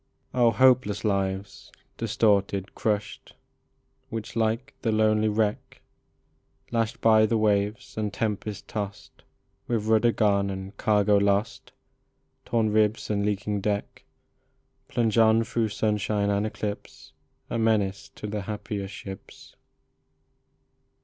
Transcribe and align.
Oh, 0.33 0.49
hopeless 0.49 1.03
lives, 1.03 1.71
distorted, 1.95 2.73
crushed, 2.73 3.35
Which, 4.09 4.35
like 4.35 4.73
the 4.81 4.91
lonely 4.91 5.27
wreck, 5.29 5.79
Lashed 6.71 7.01
by 7.01 7.27
the 7.27 7.37
waves 7.37 7.95
and 7.99 8.11
tempest 8.11 8.67
tossed, 8.67 9.21
With 9.67 9.85
rudder 9.85 10.11
gone 10.11 10.49
and 10.49 10.75
cargo 10.75 11.17
lost, 11.17 11.71
Torn 12.45 12.71
ribs 12.71 13.11
and 13.11 13.23
leaking 13.23 13.61
deck, 13.61 14.03
Plunge 14.87 15.19
on 15.19 15.43
through 15.43 15.69
sunshine 15.69 16.31
and 16.31 16.47
eclipse, 16.47 17.13
A 17.51 17.59
menace 17.59 18.09
to 18.15 18.25
the 18.25 18.41
happier 18.41 18.87
ships. 18.87 19.55